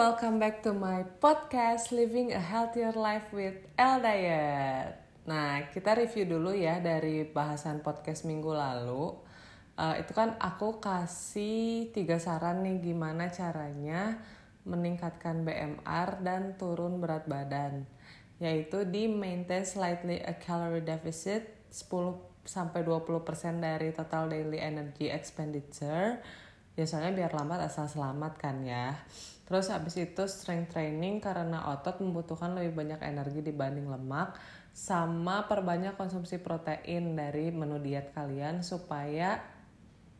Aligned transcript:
welcome 0.00 0.40
back 0.40 0.64
to 0.64 0.72
my 0.72 1.04
podcast 1.20 1.92
Living 1.92 2.32
a 2.32 2.40
Healthier 2.40 2.96
Life 2.96 3.36
with 3.36 3.60
L 3.76 4.00
Diet. 4.00 4.96
Nah, 5.28 5.68
kita 5.68 5.92
review 5.92 6.24
dulu 6.24 6.56
ya 6.56 6.80
dari 6.80 7.28
bahasan 7.28 7.84
podcast 7.84 8.24
minggu 8.24 8.48
lalu. 8.48 9.12
Uh, 9.76 10.00
itu 10.00 10.16
kan 10.16 10.40
aku 10.40 10.80
kasih 10.80 11.92
tiga 11.92 12.16
saran 12.16 12.64
nih 12.64 12.80
gimana 12.80 13.28
caranya 13.28 14.16
meningkatkan 14.64 15.44
BMR 15.44 16.24
dan 16.24 16.56
turun 16.56 16.96
berat 16.96 17.28
badan. 17.28 17.84
Yaitu 18.40 18.88
di 18.88 19.04
maintain 19.04 19.68
slightly 19.68 20.16
a 20.24 20.32
calorie 20.32 20.80
deficit 20.80 21.44
10 21.76 22.48
sampai 22.48 22.88
20% 22.88 23.20
dari 23.60 23.92
total 23.92 24.32
daily 24.32 24.64
energy 24.64 25.12
expenditure. 25.12 26.24
Biasanya 26.80 27.12
biar 27.12 27.36
lambat 27.36 27.60
asal 27.68 27.92
selamat 27.92 28.40
kan 28.40 28.64
ya. 28.64 28.96
Terus 29.44 29.68
habis 29.68 30.00
itu 30.00 30.24
strength 30.24 30.72
training 30.72 31.20
karena 31.20 31.68
otot 31.76 32.00
membutuhkan 32.00 32.56
lebih 32.56 32.72
banyak 32.72 33.04
energi 33.04 33.44
dibanding 33.44 33.84
lemak 33.84 34.32
sama 34.72 35.44
perbanyak 35.44 36.00
konsumsi 36.00 36.40
protein 36.40 37.12
dari 37.12 37.52
menu 37.52 37.76
diet 37.84 38.16
kalian 38.16 38.64
supaya 38.64 39.44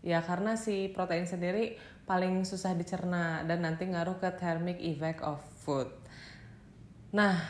ya 0.04 0.20
karena 0.20 0.60
si 0.60 0.92
protein 0.92 1.24
sendiri 1.24 1.80
paling 2.04 2.44
susah 2.44 2.76
dicerna 2.76 3.40
dan 3.48 3.64
nanti 3.64 3.88
ngaruh 3.88 4.20
ke 4.20 4.28
thermic 4.36 4.76
effect 4.84 5.24
of 5.24 5.40
food. 5.64 5.88
Nah, 7.16 7.40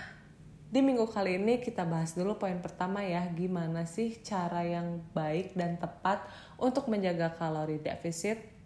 di 0.71 0.87
minggu 0.87 1.11
kali 1.11 1.35
ini 1.35 1.59
kita 1.59 1.83
bahas 1.83 2.15
dulu 2.15 2.39
poin 2.39 2.63
pertama 2.63 3.03
ya, 3.03 3.27
gimana 3.35 3.91
sih 3.91 4.23
cara 4.23 4.63
yang 4.63 5.03
baik 5.11 5.59
dan 5.59 5.83
tepat 5.83 6.23
untuk 6.63 6.87
menjaga 6.87 7.35
kalori 7.35 7.83
defisit. 7.83 8.60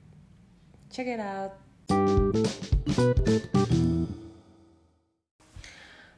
Check 0.94 1.10
it 1.10 1.18
out. 1.18 1.58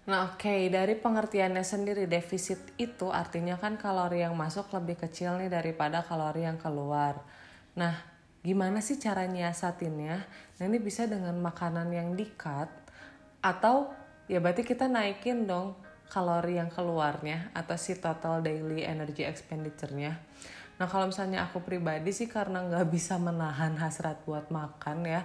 Nah 0.05 0.29
oke, 0.29 0.37
okay. 0.37 0.69
dari 0.69 1.01
pengertiannya 1.01 1.65
sendiri 1.65 2.05
defisit 2.05 2.61
itu 2.77 3.09
artinya 3.09 3.57
kan 3.57 3.81
kalori 3.81 4.21
yang 4.21 4.37
masuk 4.37 4.69
lebih 4.77 5.01
kecil 5.01 5.41
nih 5.41 5.49
daripada 5.49 6.05
kalori 6.05 6.45
yang 6.45 6.61
keluar. 6.61 7.25
Nah, 7.73 7.97
gimana 8.45 8.85
sih 8.85 9.01
cara 9.01 9.25
nyiasatinnya? 9.25 10.17
Nah 10.61 10.65
ini 10.69 10.77
bisa 10.77 11.09
dengan 11.09 11.41
makanan 11.41 11.89
yang 11.97 12.13
di-cut 12.13 12.69
atau 13.41 13.97
ya 14.29 14.45
berarti 14.45 14.61
kita 14.61 14.93
naikin 14.93 15.49
dong 15.49 15.73
kalori 16.13 16.61
yang 16.61 16.69
keluarnya 16.69 17.49
atau 17.57 17.81
si 17.81 17.97
total 17.97 18.45
daily 18.45 18.85
energy 18.85 19.25
expenditure-nya. 19.25 20.21
Nah 20.77 20.87
kalau 20.87 21.09
misalnya 21.09 21.49
aku 21.49 21.65
pribadi 21.65 22.13
sih 22.13 22.29
karena 22.29 22.61
nggak 22.61 22.87
bisa 22.93 23.17
menahan 23.17 23.77
hasrat 23.81 24.21
buat 24.29 24.53
makan 24.53 25.09
ya, 25.09 25.25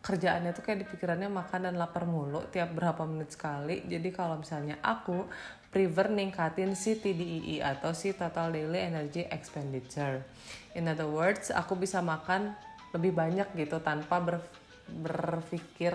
kerjaannya 0.00 0.52
tuh 0.56 0.64
kayak 0.64 0.84
di 0.84 0.86
pikirannya 0.88 1.28
makan 1.28 1.68
dan 1.68 1.74
lapar 1.76 2.08
mulu 2.08 2.44
tiap 2.48 2.72
berapa 2.72 3.04
menit 3.04 3.32
sekali. 3.36 3.84
Jadi 3.84 4.08
kalau 4.12 4.40
misalnya 4.40 4.80
aku 4.80 5.28
prefer 5.70 6.10
ningkatin 6.10 6.74
si 6.74 6.98
TDEE 6.98 7.60
e 7.60 7.64
atau 7.64 7.94
si 7.94 8.12
Total 8.16 8.50
Daily 8.50 8.90
Energy 8.90 9.24
Expenditure. 9.28 10.24
In 10.74 10.88
other 10.90 11.06
words, 11.06 11.52
aku 11.52 11.76
bisa 11.76 12.02
makan 12.02 12.56
lebih 12.90 13.14
banyak 13.14 13.54
gitu 13.54 13.78
tanpa 13.78 14.18
ber, 14.18 14.42
berpikir 14.90 15.94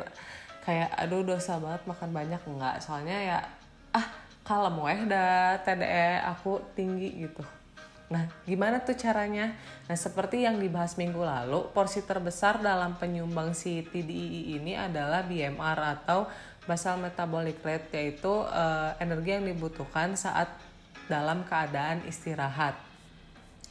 kayak 0.63 0.89
aduh 0.97 1.21
dosa 1.21 1.59
banget 1.59 1.83
makan 1.85 2.09
banyak 2.09 2.41
enggak. 2.47 2.75
Soalnya 2.79 3.17
ya 3.19 3.37
ah 3.91 4.07
kalem 4.47 4.77
weh 4.79 4.99
dah 5.09 5.59
TDE 5.65 6.23
aku 6.23 6.61
tinggi 6.77 7.25
gitu. 7.25 7.43
Nah, 8.05 8.29
gimana 8.45 8.85
tuh 8.85 8.93
caranya? 8.93 9.57
Nah, 9.89 9.97
seperti 9.97 10.45
yang 10.45 10.61
dibahas 10.61 10.93
minggu 10.93 11.25
lalu, 11.25 11.65
porsi 11.73 12.05
terbesar 12.05 12.61
dalam 12.61 13.01
penyumbang 13.01 13.57
si 13.57 13.81
TDEE 13.81 14.61
ini 14.61 14.77
adalah 14.77 15.25
BMR 15.25 15.79
atau 15.97 16.29
basal 16.69 17.01
metabolic 17.01 17.61
rate 17.65 17.89
yaitu 17.93 18.29
uh, 18.29 18.93
energi 19.01 19.37
yang 19.37 19.45
dibutuhkan 19.45 20.13
saat 20.13 20.49
dalam 21.09 21.45
keadaan 21.45 22.05
istirahat. 22.05 22.77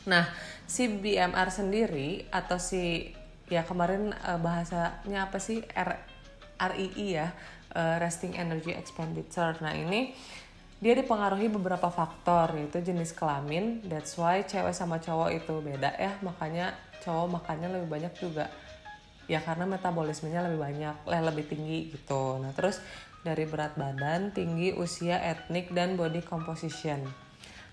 Nah, 0.06 0.26
si 0.66 0.90
BMR 0.90 1.50
sendiri 1.50 2.26
atau 2.30 2.58
si 2.58 3.14
ya 3.46 3.62
kemarin 3.62 4.14
uh, 4.26 4.38
bahasanya 4.38 5.30
apa 5.30 5.38
sih 5.38 5.62
R 5.74 5.94
REE 6.54 7.06
ya, 7.18 7.34
uh, 7.74 7.96
resting 8.02 8.34
energy 8.34 8.74
expenditure. 8.74 9.58
Nah, 9.62 9.74
ini 9.74 10.14
dia 10.84 10.92
dipengaruhi 10.92 11.48
beberapa 11.48 11.88
faktor 11.88 12.60
yaitu 12.60 12.84
jenis 12.84 13.16
kelamin. 13.16 13.80
That's 13.88 14.20
why 14.20 14.44
cewek 14.44 14.76
sama 14.76 15.00
cowok 15.00 15.32
itu 15.32 15.64
beda. 15.64 15.96
Ya 15.96 16.12
makanya 16.20 16.76
cowok 17.00 17.40
makannya 17.40 17.72
lebih 17.72 17.88
banyak 17.88 18.12
juga. 18.20 18.52
Ya 19.24 19.40
karena 19.40 19.64
metabolismenya 19.64 20.44
lebih 20.44 20.60
banyak 20.60 20.96
lebih 21.08 21.48
tinggi 21.48 21.88
gitu. 21.88 22.36
Nah 22.36 22.52
terus 22.52 22.84
dari 23.24 23.48
berat 23.48 23.80
badan 23.80 24.36
tinggi 24.36 24.76
usia 24.76 25.24
etnik 25.24 25.72
dan 25.72 25.96
body 25.96 26.20
composition. 26.20 27.00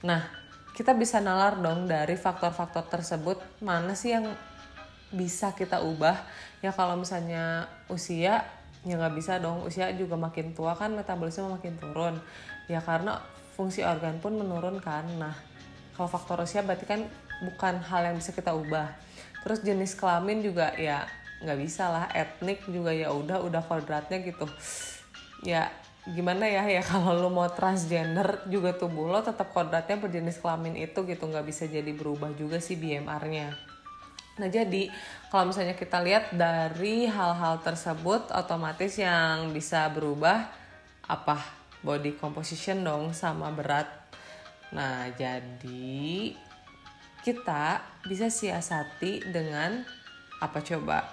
Nah 0.07 0.23
kita 0.71 0.95
bisa 0.95 1.19
nalar 1.19 1.59
dong 1.59 1.91
dari 1.91 2.15
faktor-faktor 2.15 2.87
tersebut. 2.87 3.43
Mana 3.59 3.91
sih 3.91 4.15
yang 4.15 4.31
bisa 5.11 5.51
kita 5.51 5.83
ubah? 5.83 6.15
Ya 6.63 6.71
kalau 6.71 6.95
misalnya 6.95 7.67
usia 7.91 8.47
ya 8.81 8.97
nggak 8.97 9.15
bisa 9.17 9.37
dong. 9.37 9.65
Usia 9.65 9.93
juga 9.93 10.17
makin 10.17 10.53
tua 10.57 10.73
kan 10.73 10.93
metabolisme 10.93 11.49
makin 11.49 11.77
turun. 11.77 12.15
Ya 12.65 12.81
karena 12.81 13.21
fungsi 13.53 13.85
organ 13.85 14.17
pun 14.17 14.37
menurun 14.37 14.81
kan. 14.81 15.05
Nah 15.17 15.33
kalau 15.93 16.09
faktor 16.09 16.41
usia 16.41 16.65
berarti 16.65 16.85
kan 16.89 17.01
bukan 17.45 17.81
hal 17.81 18.11
yang 18.11 18.15
bisa 18.17 18.33
kita 18.33 18.53
ubah. 18.53 18.89
Terus 19.41 19.61
jenis 19.65 19.97
kelamin 19.97 20.41
juga 20.41 20.73
ya 20.77 21.05
nggak 21.41 21.59
bisa 21.61 21.89
lah. 21.89 22.05
Etnik 22.13 22.65
juga 22.69 22.93
ya 22.93 23.13
udah 23.13 23.41
udah 23.45 23.61
kodratnya 23.65 24.21
gitu. 24.25 24.45
Ya 25.45 25.69
gimana 26.09 26.49
ya? 26.49 26.65
Ya 26.65 26.81
kalau 26.91 27.13
lo 27.17 27.29
mau 27.29 27.49
transgender 27.53 28.45
juga 28.49 28.73
tubuh 28.73 29.09
lo 29.09 29.21
tetap 29.21 29.53
kodratnya 29.53 30.01
berjenis 30.01 30.41
kelamin 30.41 30.77
itu 30.77 31.05
gitu. 31.05 31.23
Nggak 31.29 31.45
bisa 31.45 31.69
jadi 31.69 31.91
berubah 31.93 32.33
juga 32.33 32.57
sih 32.57 32.77
BMR-nya 32.77 33.70
Nah 34.41 34.49
jadi 34.49 34.89
kalau 35.29 35.53
misalnya 35.53 35.77
kita 35.77 36.01
lihat 36.01 36.33
dari 36.33 37.05
hal-hal 37.05 37.61
tersebut 37.61 38.33
otomatis 38.33 38.97
yang 38.97 39.53
bisa 39.53 39.85
berubah 39.93 40.49
apa 41.05 41.37
body 41.85 42.17
composition 42.17 42.81
dong 42.81 43.13
sama 43.13 43.53
berat. 43.53 43.85
Nah 44.73 45.13
jadi 45.13 46.33
kita 47.21 47.85
bisa 48.09 48.33
siasati 48.33 49.29
dengan 49.29 49.85
apa 50.41 50.57
coba? 50.65 51.05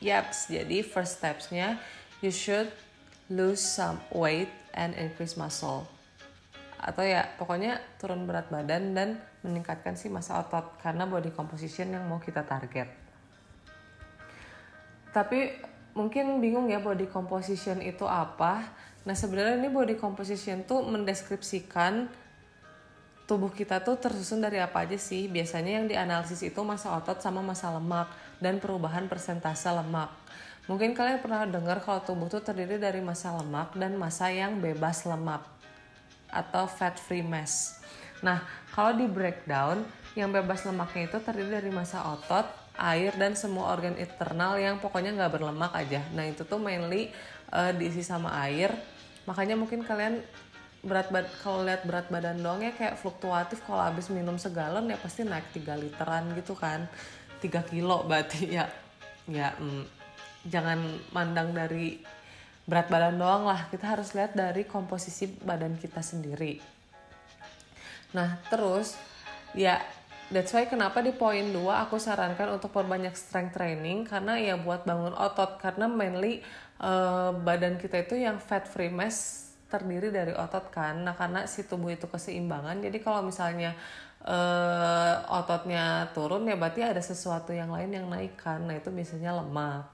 Yaps, 0.00 0.48
jadi 0.48 0.80
first 0.80 1.20
stepsnya 1.20 1.76
you 2.24 2.32
should 2.32 2.72
lose 3.28 3.60
some 3.60 4.00
weight 4.16 4.48
and 4.72 4.96
increase 4.96 5.36
muscle 5.36 5.84
atau 6.82 7.06
ya 7.06 7.30
pokoknya 7.38 7.78
turun 8.02 8.26
berat 8.26 8.50
badan 8.50 8.90
dan 8.90 9.08
meningkatkan 9.42 9.98
si 9.98 10.06
masa 10.06 10.38
otot 10.38 10.78
karena 10.78 11.06
body 11.06 11.34
composition 11.34 11.90
yang 11.90 12.06
mau 12.06 12.22
kita 12.22 12.46
target. 12.46 12.88
Tapi 15.12 15.52
mungkin 15.92 16.40
bingung 16.40 16.70
ya 16.72 16.80
body 16.80 17.10
composition 17.10 17.82
itu 17.84 18.08
apa. 18.08 18.64
Nah 19.02 19.12
sebenarnya 19.12 19.60
ini 19.60 19.68
body 19.68 19.98
composition 19.98 20.64
tuh 20.64 20.86
mendeskripsikan 20.86 22.08
tubuh 23.26 23.50
kita 23.50 23.82
tuh 23.82 23.98
tersusun 23.98 24.40
dari 24.40 24.62
apa 24.62 24.86
aja 24.86 24.96
sih. 24.96 25.28
Biasanya 25.28 25.82
yang 25.82 25.86
dianalisis 25.90 26.40
itu 26.46 26.60
masa 26.64 26.94
otot 26.96 27.20
sama 27.20 27.44
masa 27.44 27.68
lemak 27.74 28.08
dan 28.40 28.62
perubahan 28.62 29.10
persentase 29.10 29.68
lemak. 29.68 30.08
Mungkin 30.70 30.94
kalian 30.94 31.18
pernah 31.18 31.42
dengar 31.42 31.82
kalau 31.82 32.00
tubuh 32.06 32.30
tuh 32.30 32.38
terdiri 32.38 32.78
dari 32.78 33.02
masa 33.02 33.34
lemak 33.34 33.74
dan 33.74 33.98
masa 33.98 34.30
yang 34.30 34.62
bebas 34.62 35.02
lemak 35.02 35.42
atau 36.30 36.64
fat 36.70 36.96
free 36.96 37.26
mass. 37.26 37.82
Nah, 38.22 38.40
kalau 38.70 38.94
di 38.94 39.10
breakdown, 39.10 39.82
yang 40.14 40.30
bebas 40.30 40.62
lemaknya 40.64 41.10
itu 41.10 41.18
terdiri 41.18 41.50
dari 41.58 41.70
massa 41.74 42.06
otot, 42.06 42.46
air, 42.78 43.12
dan 43.18 43.34
semua 43.34 43.74
organ 43.74 43.98
internal 43.98 44.56
yang 44.56 44.78
pokoknya 44.78 45.12
nggak 45.12 45.32
berlemak 45.36 45.72
aja. 45.74 46.00
Nah, 46.14 46.24
itu 46.24 46.46
tuh 46.46 46.62
mainly 46.62 47.10
uh, 47.50 47.74
diisi 47.74 48.00
sama 48.06 48.30
air. 48.46 48.70
Makanya 49.26 49.58
mungkin 49.58 49.82
kalian 49.82 50.22
berat 50.82 51.14
kalau 51.46 51.62
lihat 51.62 51.86
berat 51.86 52.10
badan 52.10 52.42
doang 52.42 52.58
ya 52.58 52.74
kayak 52.74 52.98
fluktuatif 52.98 53.62
kalau 53.62 53.86
habis 53.86 54.10
minum 54.10 54.34
segalon 54.34 54.90
ya 54.90 54.98
pasti 54.98 55.22
naik 55.22 55.54
3 55.54 55.78
literan 55.78 56.34
gitu 56.34 56.58
kan 56.58 56.90
3 57.38 57.70
kilo 57.70 58.02
berarti 58.02 58.50
ya 58.58 58.66
ya 59.30 59.54
mm, 59.54 59.86
jangan 60.50 60.82
mandang 61.14 61.54
dari 61.54 62.02
berat 62.66 62.90
badan 62.90 63.14
doang 63.14 63.46
lah 63.46 63.70
kita 63.70 63.94
harus 63.94 64.10
lihat 64.18 64.34
dari 64.34 64.66
komposisi 64.66 65.30
badan 65.30 65.78
kita 65.78 66.02
sendiri 66.02 66.58
nah 68.12 68.36
terus 68.52 68.96
ya 69.56 69.80
that's 70.32 70.52
why 70.56 70.64
kenapa 70.64 71.04
di 71.04 71.12
poin 71.12 71.52
2 71.52 71.60
aku 71.88 72.00
sarankan 72.00 72.56
untuk 72.56 72.72
perbanyak 72.72 73.12
strength 73.12 73.56
training 73.56 74.08
karena 74.08 74.40
ya 74.40 74.54
buat 74.56 74.88
bangun 74.88 75.12
otot 75.12 75.60
karena 75.60 75.88
mainly 75.88 76.40
uh, 76.80 77.36
badan 77.36 77.76
kita 77.76 78.04
itu 78.04 78.16
yang 78.20 78.40
fat 78.40 78.64
free 78.64 78.92
mass 78.92 79.48
terdiri 79.72 80.12
dari 80.12 80.36
otot 80.36 80.68
kan. 80.68 81.00
Nah 81.00 81.16
karena 81.16 81.48
si 81.48 81.64
tubuh 81.64 81.88
itu 81.88 82.04
keseimbangan 82.04 82.84
jadi 82.84 82.98
kalau 83.00 83.24
misalnya 83.24 83.72
uh, 84.20 85.24
ototnya 85.32 86.12
turun 86.12 86.44
ya 86.44 86.60
berarti 86.60 86.84
ada 86.84 87.00
sesuatu 87.00 87.56
yang 87.56 87.72
lain 87.72 87.88
yang 87.88 88.06
naik 88.12 88.36
kan. 88.36 88.60
Nah 88.68 88.76
itu 88.76 88.92
biasanya 88.92 89.40
lemak. 89.40 89.88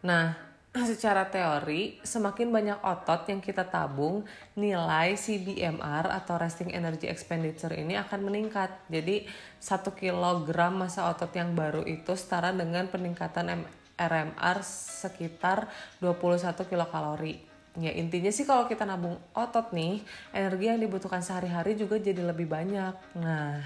Nah 0.00 0.47
secara 0.74 1.26
teori, 1.32 1.96
semakin 2.04 2.48
banyak 2.52 2.78
otot 2.84 3.24
yang 3.26 3.40
kita 3.40 3.64
tabung, 3.64 4.28
nilai 4.52 5.16
CBMR 5.16 6.12
atau 6.12 6.36
resting 6.36 6.70
energy 6.76 7.08
expenditure 7.08 7.72
ini 7.72 7.96
akan 7.96 8.20
meningkat. 8.28 8.70
Jadi, 8.92 9.24
1 9.58 9.90
kg 9.96 10.48
massa 10.70 11.08
otot 11.08 11.32
yang 11.32 11.56
baru 11.56 11.82
itu 11.88 12.12
setara 12.14 12.52
dengan 12.52 12.86
peningkatan 12.86 13.64
RMR 13.98 14.58
sekitar 14.62 15.66
21 15.98 16.54
kilokalori. 16.68 17.34
Ya 17.78 17.94
intinya 17.94 18.30
sih 18.30 18.42
kalau 18.42 18.66
kita 18.66 18.82
nabung 18.82 19.18
otot 19.34 19.70
nih, 19.70 20.02
energi 20.34 20.66
yang 20.66 20.82
dibutuhkan 20.82 21.22
sehari-hari 21.22 21.78
juga 21.78 21.98
jadi 21.98 22.26
lebih 22.26 22.50
banyak. 22.50 22.94
Nah, 23.18 23.62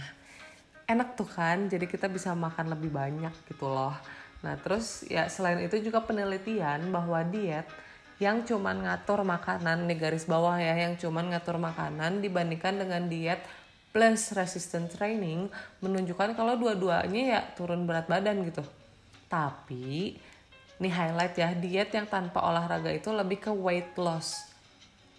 enak 0.84 1.16
tuh 1.16 1.28
kan, 1.28 1.68
jadi 1.68 1.88
kita 1.88 2.12
bisa 2.12 2.36
makan 2.36 2.72
lebih 2.76 2.92
banyak 2.92 3.32
gitu 3.48 3.68
loh. 3.68 3.96
Nah 4.42 4.58
terus 4.58 5.06
ya 5.06 5.30
selain 5.30 5.62
itu 5.62 5.78
juga 5.78 6.02
penelitian 6.02 6.90
bahwa 6.90 7.22
diet 7.22 7.66
yang 8.18 8.46
cuman 8.46 8.86
ngatur 8.86 9.26
makanan 9.26 9.86
nih 9.90 9.98
garis 9.98 10.26
bawah 10.26 10.54
ya 10.58 10.78
yang 10.78 10.94
cuman 10.94 11.34
ngatur 11.34 11.58
makanan 11.58 12.22
dibandingkan 12.22 12.78
dengan 12.78 13.06
diet 13.10 13.42
plus 13.90 14.30
resistant 14.34 14.90
training 14.90 15.50
menunjukkan 15.82 16.34
kalau 16.38 16.54
dua-duanya 16.58 17.22
ya 17.38 17.40
turun 17.54 17.86
berat 17.86 18.06
badan 18.06 18.42
gitu. 18.46 18.62
Tapi 19.26 20.18
nih 20.82 20.92
highlight 20.92 21.34
ya 21.38 21.54
diet 21.54 21.90
yang 21.94 22.10
tanpa 22.10 22.42
olahraga 22.42 22.90
itu 22.90 23.14
lebih 23.14 23.38
ke 23.38 23.50
weight 23.54 23.94
loss 23.94 24.52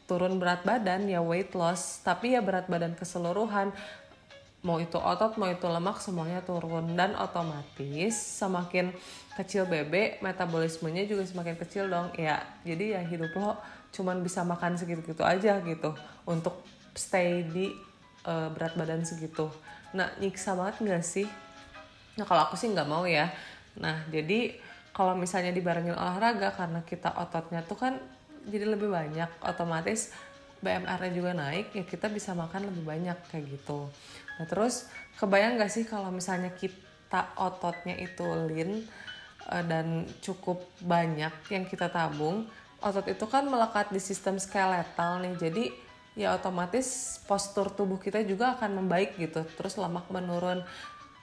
turun 0.04 0.36
berat 0.36 0.68
badan 0.68 1.08
ya 1.08 1.24
weight 1.24 1.56
loss 1.56 2.04
tapi 2.04 2.36
ya 2.36 2.44
berat 2.44 2.68
badan 2.68 2.94
keseluruhan 2.94 3.72
mau 4.64 4.80
itu 4.80 4.96
otot 4.96 5.36
mau 5.36 5.52
itu 5.52 5.68
lemak 5.68 6.00
semuanya 6.00 6.40
turun. 6.42 6.96
Dan 6.96 7.14
otomatis 7.20 8.16
semakin 8.16 8.96
kecil 9.36 9.68
bebek 9.68 10.24
metabolismenya 10.24 11.04
juga 11.06 11.28
semakin 11.28 11.56
kecil 11.60 11.92
dong. 11.92 12.10
Ya 12.16 12.42
jadi 12.64 13.00
ya 13.00 13.02
hidup 13.04 13.36
lo 13.36 13.60
cuman 13.94 14.26
bisa 14.26 14.42
makan 14.42 14.80
segitu-gitu 14.80 15.22
aja 15.22 15.60
gitu. 15.62 15.92
Untuk 16.26 16.64
stay 16.96 17.44
di 17.46 17.76
uh, 18.26 18.50
berat 18.56 18.74
badan 18.80 19.04
segitu. 19.04 19.52
Nah 19.94 20.10
nyiksa 20.18 20.56
banget 20.56 20.80
nggak 20.82 21.04
sih? 21.04 21.28
Nah 22.16 22.26
kalau 22.26 22.48
aku 22.48 22.56
sih 22.56 22.72
nggak 22.72 22.88
mau 22.88 23.04
ya. 23.04 23.30
Nah 23.78 24.08
jadi 24.10 24.56
kalau 24.94 25.18
misalnya 25.18 25.52
dibarengin 25.52 25.98
olahraga 25.98 26.54
karena 26.54 26.86
kita 26.86 27.12
ototnya 27.18 27.66
tuh 27.66 27.78
kan 27.78 27.98
jadi 28.48 28.70
lebih 28.70 28.92
banyak 28.92 29.28
otomatis 29.44 30.14
BMR-nya 30.64 31.12
juga 31.12 31.32
naik 31.36 31.76
ya 31.76 31.84
kita 31.84 32.08
bisa 32.08 32.32
makan 32.32 32.72
lebih 32.72 32.84
banyak 32.88 33.18
kayak 33.28 33.46
gitu 33.60 33.92
Nah 34.38 34.46
terus 34.50 34.90
kebayang 35.22 35.62
gak 35.62 35.72
sih 35.72 35.86
kalau 35.86 36.10
misalnya 36.10 36.54
kita 36.54 37.38
ototnya 37.38 37.98
itu 38.02 38.26
lean 38.50 38.86
uh, 39.50 39.64
dan 39.66 40.10
cukup 40.24 40.66
banyak 40.82 41.34
yang 41.54 41.66
kita 41.70 41.90
tabung, 41.90 42.50
otot 42.82 43.06
itu 43.06 43.26
kan 43.30 43.46
melekat 43.46 43.94
di 43.94 44.02
sistem 44.02 44.42
skeletal 44.42 45.22
nih. 45.22 45.36
Jadi 45.38 45.64
ya 46.14 46.38
otomatis 46.38 47.18
postur 47.26 47.74
tubuh 47.74 47.98
kita 48.02 48.22
juga 48.26 48.58
akan 48.58 48.84
membaik 48.84 49.18
gitu. 49.22 49.46
Terus 49.58 49.78
lemak 49.78 50.10
menurun. 50.10 50.66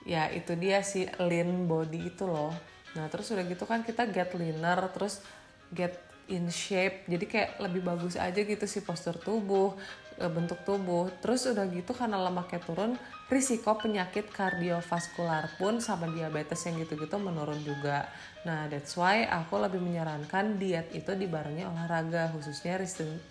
Ya 0.01 0.33
itu 0.33 0.57
dia 0.57 0.81
si 0.81 1.05
lean 1.21 1.69
body 1.69 2.09
itu 2.15 2.25
loh. 2.25 2.55
Nah 2.97 3.05
terus 3.11 3.29
udah 3.29 3.45
gitu 3.45 3.69
kan 3.69 3.85
kita 3.85 4.09
get 4.09 4.33
leaner, 4.33 4.79
terus 4.89 5.21
get 5.69 5.99
in 6.31 6.47
shape. 6.47 7.03
Jadi 7.11 7.25
kayak 7.27 7.59
lebih 7.59 7.83
bagus 7.83 8.15
aja 8.15 8.39
gitu 8.39 8.63
sih 8.63 8.79
postur 8.79 9.19
tubuh 9.19 9.75
e, 10.15 10.25
bentuk 10.31 10.63
tubuh. 10.63 11.11
Terus 11.19 11.51
udah 11.51 11.67
gitu 11.67 11.91
karena 11.91 12.17
lemaknya 12.23 12.63
turun 12.63 12.95
risiko 13.27 13.75
penyakit 13.75 14.31
kardiovaskular 14.31 15.55
pun 15.59 15.83
sama 15.83 16.07
diabetes 16.07 16.63
yang 16.63 16.79
gitu-gitu 16.79 17.19
menurun 17.19 17.59
juga. 17.61 18.07
Nah 18.47 18.71
that's 18.71 18.95
why 18.95 19.27
aku 19.27 19.59
lebih 19.59 19.83
menyarankan 19.83 20.55
diet 20.55 20.87
itu 20.95 21.11
dibarengi 21.13 21.67
olahraga 21.67 22.31
khususnya 22.31 22.79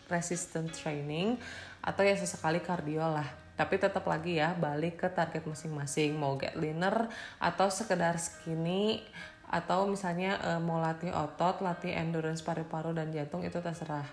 resistant 0.08 0.68
training 0.76 1.40
atau 1.80 2.04
ya 2.04 2.14
sesekali 2.14 2.60
kardio 2.60 3.04
lah. 3.04 3.28
Tapi 3.60 3.76
tetap 3.76 4.08
lagi 4.08 4.40
ya 4.40 4.56
balik 4.56 5.04
ke 5.04 5.08
target 5.12 5.44
masing-masing. 5.44 6.16
Mau 6.16 6.40
get 6.40 6.56
leaner 6.56 7.12
atau 7.36 7.68
sekedar 7.68 8.16
skinny 8.16 9.04
atau 9.50 9.90
misalnya 9.90 10.38
e, 10.38 10.50
mau 10.62 10.78
latih 10.78 11.10
otot, 11.10 11.58
latih 11.58 11.90
endurance 11.90 12.40
paru-paru 12.40 12.94
dan 12.94 13.10
jantung 13.10 13.42
itu 13.42 13.58
terserah. 13.58 14.06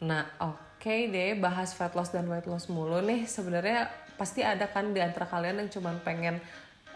Nah, 0.00 0.24
oke 0.40 0.80
okay 0.80 1.12
deh 1.12 1.36
bahas 1.36 1.76
fat 1.76 1.92
loss 1.92 2.08
dan 2.08 2.24
weight 2.24 2.48
loss 2.48 2.72
mulu 2.72 3.04
nih. 3.04 3.28
Sebenarnya 3.28 3.92
pasti 4.16 4.40
ada 4.40 4.66
kan 4.72 4.96
di 4.96 5.04
antara 5.04 5.28
kalian 5.28 5.60
yang 5.60 5.70
cuman 5.70 6.00
pengen 6.00 6.40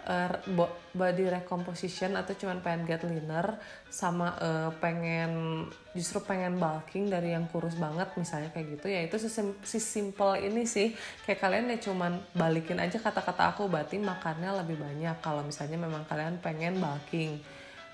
uh, 0.06 0.34
body 0.92 1.30
recomposition 1.30 2.18
atau 2.18 2.34
cuman 2.34 2.58
pengen 2.60 2.82
get 2.86 3.02
leaner 3.06 3.58
sama 3.86 4.34
uh, 4.40 4.70
pengen 4.82 5.64
justru 5.94 6.18
pengen 6.24 6.58
bulking 6.58 7.06
dari 7.06 7.36
yang 7.36 7.46
kurus 7.50 7.78
banget 7.78 8.10
misalnya 8.18 8.50
kayak 8.50 8.78
gitu. 8.78 8.86
Ya 8.90 9.00
itu 9.06 9.16
si 9.62 9.78
simple 9.78 10.38
ini 10.42 10.66
sih. 10.66 10.94
Kayak 11.26 11.40
kalian 11.42 11.64
ya 11.72 11.78
cuman 11.90 12.12
balikin 12.34 12.78
aja 12.82 12.98
kata-kata 12.98 13.54
aku 13.54 13.70
berarti 13.70 14.00
makannya 14.02 14.50
lebih 14.64 14.80
banyak. 14.80 15.16
Kalau 15.22 15.46
misalnya 15.46 15.78
memang 15.78 16.02
kalian 16.08 16.42
pengen 16.42 16.82
bulking. 16.82 17.38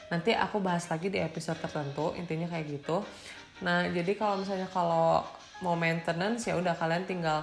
Nanti 0.09 0.33
aku 0.33 0.65
bahas 0.65 0.89
lagi 0.89 1.13
di 1.13 1.21
episode 1.21 1.61
tertentu 1.61 2.17
intinya 2.17 2.49
kayak 2.49 2.67
gitu. 2.81 3.05
Nah 3.61 3.85
jadi 3.93 4.17
kalau 4.17 4.41
misalnya 4.41 4.71
kalau 4.73 5.27
mau 5.61 5.75
maintenance 5.75 6.47
ya 6.47 6.55
udah 6.55 6.79
kalian 6.79 7.05
tinggal 7.05 7.43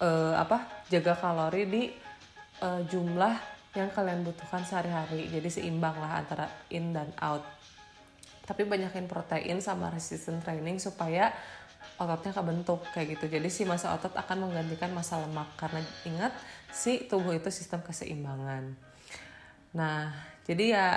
uh, 0.00 0.34
apa 0.34 0.86
jaga 0.88 1.14
kalori 1.16 1.62
di 1.68 1.82
uh, 2.62 2.82
jumlah 2.88 3.34
yang 3.76 3.92
kalian 3.92 4.24
butuhkan 4.24 4.64
sehari-hari. 4.64 5.28
Jadi 5.28 5.48
seimbang 5.52 5.96
lah 6.00 6.24
antara 6.24 6.48
in 6.72 6.96
dan 6.96 7.12
out. 7.20 7.44
Tapi 8.46 8.64
banyakin 8.64 9.10
protein 9.10 9.60
sama 9.60 9.92
resistant 9.92 10.40
training 10.40 10.80
supaya 10.80 11.34
ototnya 12.00 12.32
kebentuk 12.32 12.80
kayak 12.94 13.18
gitu. 13.18 13.28
Jadi 13.28 13.48
si 13.52 13.62
masa 13.68 13.92
otot 13.92 14.14
akan 14.16 14.48
menggantikan 14.48 14.94
masa 14.96 15.20
lemak. 15.20 15.52
Karena 15.60 15.84
ingat 16.08 16.32
si 16.72 17.04
tubuh 17.04 17.36
itu 17.36 17.52
sistem 17.52 17.84
keseimbangan. 17.84 18.72
Nah 19.76 20.14
jadi 20.48 20.64
ya 20.72 20.88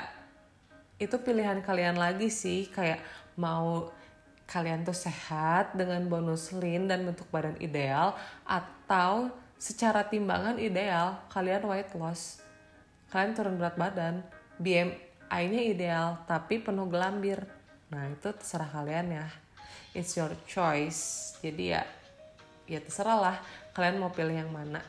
itu 1.02 1.16
pilihan 1.20 1.60
kalian 1.60 2.00
lagi 2.00 2.32
sih. 2.32 2.72
Kayak 2.72 3.04
mau 3.36 3.92
kalian 4.50 4.82
tuh 4.82 4.98
sehat 4.98 5.78
dengan 5.78 6.02
bonus 6.10 6.50
lean 6.58 6.90
dan 6.90 7.06
bentuk 7.06 7.30
badan 7.30 7.54
ideal 7.62 8.18
atau 8.48 9.30
secara 9.60 10.08
timbangan 10.08 10.56
ideal 10.56 11.20
kalian 11.28 11.68
weight 11.68 11.92
loss. 12.00 12.40
Kalian 13.12 13.36
turun 13.36 13.60
berat 13.60 13.76
badan 13.76 14.24
BMI-nya 14.58 15.62
ideal 15.68 16.24
tapi 16.24 16.64
penuh 16.64 16.88
gelambir. 16.88 17.44
Nah 17.92 18.08
itu 18.08 18.32
terserah 18.32 18.72
kalian 18.72 19.20
ya. 19.20 19.28
It's 19.92 20.16
your 20.16 20.32
choice. 20.48 21.36
Jadi 21.44 21.76
ya 21.76 21.84
ya 22.66 22.80
terserah 22.80 23.20
lah 23.20 23.36
kalian 23.76 24.00
mau 24.00 24.10
pilih 24.16 24.40
yang 24.40 24.50
mana. 24.50 24.80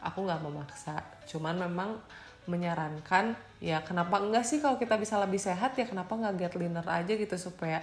Aku 0.00 0.24
nggak 0.24 0.40
memaksa. 0.40 1.04
Cuman 1.28 1.60
memang 1.60 2.00
menyarankan 2.44 3.36
ya 3.60 3.80
kenapa 3.80 4.20
enggak 4.20 4.44
sih 4.44 4.60
kalau 4.60 4.76
kita 4.76 5.00
bisa 5.00 5.16
lebih 5.16 5.40
sehat 5.40 5.72
ya 5.80 5.88
kenapa 5.88 6.12
nggak 6.12 6.34
get 6.36 6.54
leaner 6.60 6.84
aja 6.84 7.08
gitu 7.08 7.36
supaya 7.40 7.80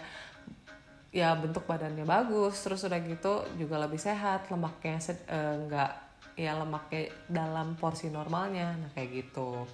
ya 1.10 1.34
bentuk 1.34 1.66
badannya 1.66 2.06
bagus 2.06 2.62
terus 2.62 2.86
udah 2.86 3.02
gitu 3.02 3.42
juga 3.58 3.82
lebih 3.82 3.98
sehat 3.98 4.48
lemaknya 4.54 5.02
eh, 5.02 5.56
nggak 5.66 5.92
uh, 5.92 6.11
ya 6.40 6.56
lemaknya 6.56 7.12
dalam 7.28 7.76
porsi 7.76 8.08
normalnya 8.08 8.76
nah 8.78 8.90
kayak 8.96 9.10
gitu 9.26 9.68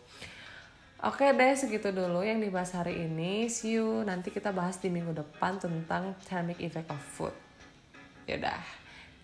Oke 0.98 1.30
deh 1.30 1.54
segitu 1.54 1.94
dulu 1.94 2.26
yang 2.26 2.42
dibahas 2.42 2.74
hari 2.74 3.06
ini. 3.06 3.46
See 3.54 3.78
you 3.78 4.02
nanti 4.02 4.34
kita 4.34 4.50
bahas 4.50 4.82
di 4.82 4.90
minggu 4.90 5.14
depan 5.14 5.62
tentang 5.62 6.18
thermic 6.26 6.58
effect 6.58 6.90
of 6.90 6.98
food. 6.98 7.36
Yaudah, 8.26 8.58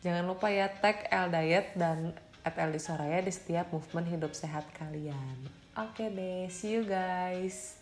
jangan 0.05 0.29
lupa 0.29 0.53
ya 0.53 0.69
tag 0.69 1.09
L 1.09 1.33
Diet 1.33 1.73
dan 1.73 2.13
at 2.45 2.61
L 2.61 2.77
Soraya 2.77 3.25
di 3.25 3.33
setiap 3.33 3.73
movement 3.73 4.05
hidup 4.05 4.37
sehat 4.37 4.69
kalian. 4.77 5.49
Oke 5.73 6.13
deh, 6.13 6.45
see 6.53 6.77
you 6.77 6.85
guys. 6.85 7.81